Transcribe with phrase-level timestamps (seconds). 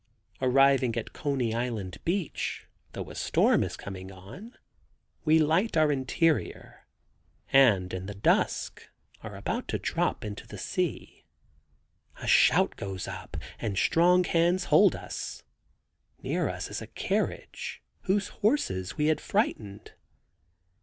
[0.41, 4.57] Arriving at Coney Island beach, though a storm is coming on,
[5.25, 6.87] we light our interior
[7.53, 8.89] and in the dusk
[9.21, 11.23] are about to drop into the sea.
[12.19, 15.43] A shout goes up outside and strong hands hold us.
[16.23, 19.93] Near us is a carriage whose horses we had frightened.